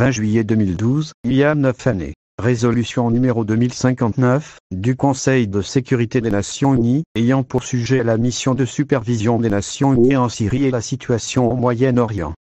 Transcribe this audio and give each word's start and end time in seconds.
20 0.00 0.12
juillet 0.12 0.44
2012, 0.44 1.12
il 1.24 1.34
y 1.34 1.44
a 1.44 1.54
9 1.54 1.86
années. 1.86 2.14
Résolution 2.38 3.10
numéro 3.10 3.44
2059 3.44 4.56
du 4.70 4.96
Conseil 4.96 5.46
de 5.46 5.60
sécurité 5.60 6.22
des 6.22 6.30
Nations 6.30 6.74
Unies, 6.74 7.02
ayant 7.14 7.42
pour 7.42 7.64
sujet 7.64 8.02
la 8.02 8.16
mission 8.16 8.54
de 8.54 8.64
supervision 8.64 9.38
des 9.38 9.50
Nations 9.50 9.92
Unies 9.92 10.16
en 10.16 10.30
Syrie 10.30 10.64
et 10.64 10.70
la 10.70 10.80
situation 10.80 11.52
au 11.52 11.54
Moyen-Orient. 11.54 12.32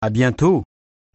À 0.00 0.10
bientôt 0.10 0.62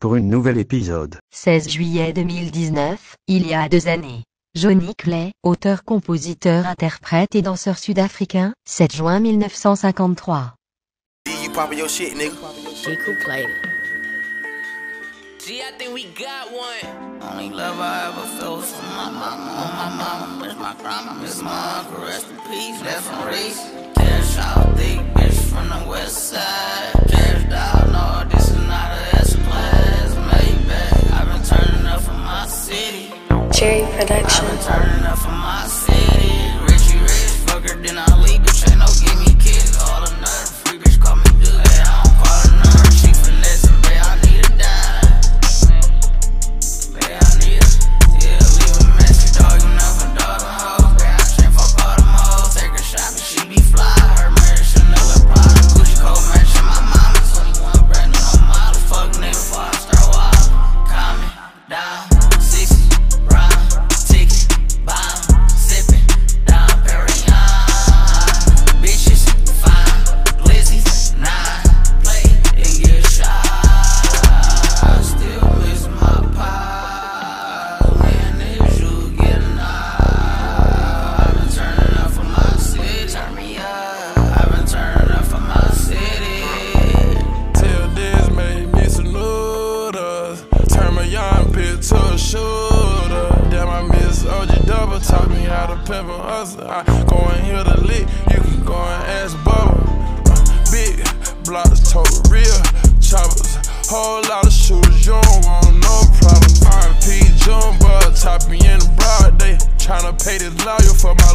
pour 0.02 0.18
une 0.18 0.28
nouvelle 0.30 0.58
épisode. 0.58 1.20
16 1.34 1.70
juillet 1.70 2.12
2019, 2.12 3.16
il 3.30 3.48
y 3.48 3.54
a 3.54 3.70
deux 3.70 3.88
années. 3.88 4.26
Johnny 4.56 4.96
Clay, 4.96 5.32
auteur, 5.42 5.86
compositeur, 5.86 6.68
interprète 6.68 7.34
et 7.34 7.42
danseur 7.42 7.78
sud-africain, 7.78 8.52
7 8.68 8.94
juin 8.94 9.22
1953. 9.22 10.54
Gee, 15.46 15.62
I 15.62 15.72
think 15.72 15.94
we 15.94 16.06
got 16.06 16.54
one. 16.54 17.20
Only 17.22 17.50
love 17.50 17.78
I 17.78 18.08
ever 18.08 18.26
felt 18.40 18.60
was 18.60 18.72
from 18.74 18.88
my 18.96 19.10
mama. 19.12 19.52
On 19.52 19.72
my 19.76 19.90
mama, 20.00 20.46
miss 20.46 20.56
my 20.56 20.74
grandma, 20.80 21.14
miss 21.16 21.42
my 21.42 21.80
uncle, 21.80 22.02
rest 22.06 22.30
in 22.30 22.38
peace. 22.48 22.82
That's 22.82 23.06
from 23.06 23.28
race. 23.28 23.60
Cash 23.94 24.38
out, 24.38 24.78
thick 24.78 25.00
bitch 25.16 25.36
from 25.52 25.68
the 25.68 25.90
west 25.90 26.30
side. 26.30 26.94
Cash 27.10 27.52
out, 27.52 27.92
no, 27.92 28.30
this 28.30 28.52
is 28.52 28.56
not 28.56 28.92
a 28.96 29.16
S 29.18 29.36
class. 29.36 30.16
Maybach, 30.16 31.12
I've 31.12 31.28
been 31.28 31.44
turning 31.44 31.88
up 31.88 32.00
for 32.00 32.14
my 32.14 32.48
city. 32.48 33.12
Jerry 33.52 33.84
I've 33.84 34.00
Production. 34.00 34.46
A 95.94 96.18
hustle. 96.18 96.68
I 96.68 96.84
go 97.06 97.18
and 97.30 97.44
hear 97.46 97.64
the 97.64 97.78
lick. 97.86 98.08
You 98.34 98.42
can 98.42 98.66
go 98.66 98.74
and 98.74 99.04
ask 99.22 99.38
Bubba. 99.46 99.78
Uh, 100.26 100.72
big 100.72 100.98
blocks, 101.46 101.92
total 101.92 102.18
real 102.34 102.58
choppers. 102.98 103.62
Whole 103.90 104.22
lot 104.26 104.46
of 104.46 104.54
shooters. 104.54 105.06
You 105.06 105.14
don't 105.22 105.46
want 105.46 105.78
no 105.78 105.96
problems. 106.18 106.60
RP 106.66 107.30
Jumbo. 107.46 108.10
Top 108.18 108.50
me 108.50 108.58
in 108.58 108.80
the 108.80 108.90
broad 108.98 109.38
day. 109.38 109.58
Tryna 109.78 110.18
pay 110.18 110.38
this 110.40 110.56
lawyer 110.66 110.96
for 110.98 111.14
my 111.14 111.32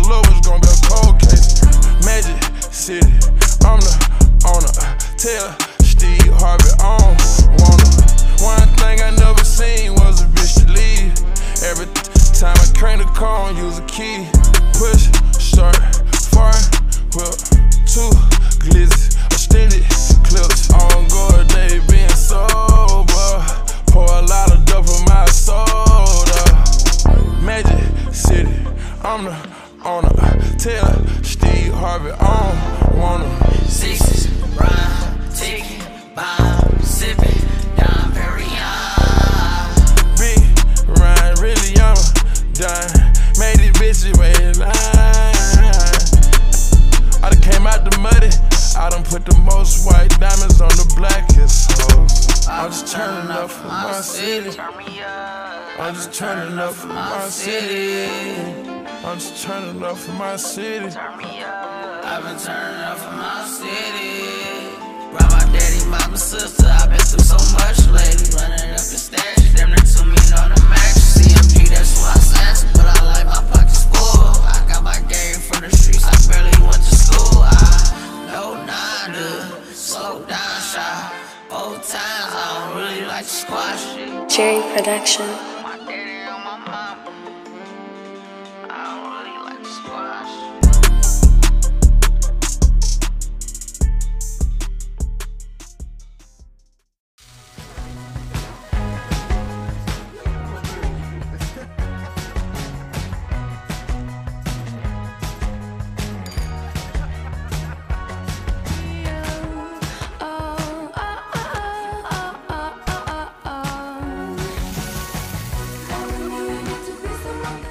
City, 28.18 28.50
I'm 29.04 29.24
the 29.26 29.48
owner. 29.84 30.08
Tell 30.58 31.06
Steve 31.22 31.72
Harvey 31.72 32.10
I 32.10 32.82
don't 32.82 32.98
wanna. 32.98 33.68
Sixes, 33.68 34.26
round, 34.58 35.36
ticket, 35.36 35.86
bomb, 36.16 36.47
turning 53.28 53.44
up 53.44 53.50
for 53.50 53.68
my 53.68 54.00
city. 54.00 54.50
Me. 54.50 55.02
I'm 55.78 55.94
just 55.94 56.12
turning 56.14 56.58
up 56.58 56.72
for 56.72 56.86
my 56.86 57.28
city. 57.28 58.10
I'm 59.04 59.18
just 59.18 59.42
turning 59.44 59.82
up 59.82 59.96
for 59.98 60.12
my 60.12 60.36
city. 60.36 60.86
Me. 60.86 61.44
I've 61.44 62.22
been 62.24 62.38
turning 62.38 62.80
up 62.80 62.98
for 62.98 63.12
my 63.12 63.46
city. 63.46 64.72
Brought 65.10 65.30
my 65.30 65.44
daddy, 65.52 65.84
mama, 65.90 66.16
sister. 66.16 66.68
I've 66.68 66.88
been 66.88 66.98
through 66.98 67.20
so 67.20 67.36
much 67.52 67.78
lately. 67.88 68.32
Running 68.36 68.70
up 68.70 68.76
the 68.76 68.98
stash, 68.98 69.54
damn 69.54 69.68
near 69.68 69.76
two 69.76 70.04
million 70.04 70.32
on 70.40 70.50
the 70.54 70.60
max. 70.70 71.18
CMG, 71.18 71.68
that's 71.68 71.98
who 71.98 72.06
I 72.06 72.14
sass, 72.14 72.64
but 72.72 72.86
I 72.86 73.04
like 73.12 73.26
my 73.26 73.44
pockets 73.52 73.84
full. 73.84 74.40
I 74.40 74.64
got 74.68 74.82
my 74.82 74.98
game 75.08 75.36
from 75.36 75.68
the 75.68 75.76
streets. 75.76 76.04
I 76.04 76.16
barely 76.32 76.56
went 76.62 76.80
to 76.80 76.96
school. 76.96 77.42
I 77.44 78.32
know 78.32 78.64
to 79.12 79.74
slow 79.74 80.24
down, 80.24 80.60
shy. 80.62 81.27
Both 81.50 81.90
times 81.90 81.94
I 81.94 82.72
don't 82.74 82.76
really 82.76 83.06
like 83.06 83.24
squash 83.24 83.96
it. 83.96 84.28
Jerry 84.28 84.60
Production. 84.76 85.57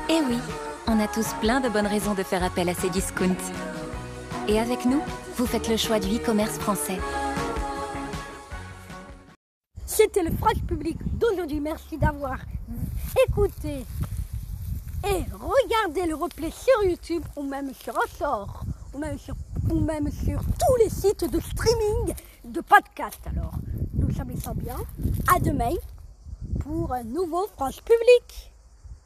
Eh 0.09 0.21
oui, 0.25 0.37
on 0.87 0.99
a 1.01 1.07
tous 1.07 1.33
plein 1.41 1.59
de 1.59 1.67
bonnes 1.67 1.85
raisons 1.85 2.13
de 2.13 2.23
faire 2.23 2.41
appel 2.41 2.69
à 2.69 2.73
ces 2.73 2.89
discounts. 2.89 3.51
Et 4.47 4.57
avec 4.57 4.85
nous, 4.85 5.01
vous 5.35 5.45
faites 5.45 5.67
le 5.67 5.75
choix 5.75 5.99
du 5.99 6.15
e-commerce 6.15 6.57
français. 6.57 6.97
C'était 9.85 10.23
le 10.23 10.31
French 10.31 10.61
Public 10.65 10.97
d'aujourd'hui. 11.19 11.59
Merci 11.59 11.97
d'avoir 11.97 12.37
écouté 13.27 13.85
et 15.03 15.25
regardé 15.33 16.05
le 16.07 16.15
replay 16.15 16.51
sur 16.51 16.89
YouTube 16.89 17.23
ou 17.35 17.43
même 17.43 17.73
sur 17.73 17.93
Ressort 17.93 18.63
ou 18.93 18.99
même 18.99 19.19
sur, 19.19 19.35
ou 19.69 19.79
même 19.81 20.09
sur 20.09 20.39
tous 20.39 20.75
les 20.79 20.89
sites 20.89 21.29
de 21.29 21.39
streaming 21.41 22.15
de 22.45 22.61
podcast. 22.61 23.19
Alors, 23.25 23.55
nous 23.93 24.13
sommes 24.13 24.31
bien. 24.55 24.77
À 25.35 25.39
demain 25.41 25.73
pour 26.61 26.93
un 26.93 27.03
nouveau 27.03 27.45
France 27.57 27.81
Public. 27.81 28.53